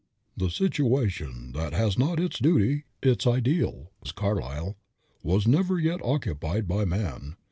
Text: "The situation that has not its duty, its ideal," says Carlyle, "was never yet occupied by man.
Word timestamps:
"The 0.35 0.49
situation 0.49 1.51
that 1.51 1.73
has 1.73 1.95
not 1.95 2.19
its 2.19 2.39
duty, 2.39 2.85
its 3.03 3.27
ideal," 3.27 3.91
says 4.03 4.11
Carlyle, 4.13 4.75
"was 5.21 5.47
never 5.47 5.77
yet 5.77 6.01
occupied 6.03 6.67
by 6.67 6.85
man. 6.85 7.35